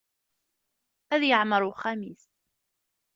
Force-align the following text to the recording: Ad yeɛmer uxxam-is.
Ad 1.13 1.21
yeɛmer 1.29 1.61
uxxam-is. 1.71 2.23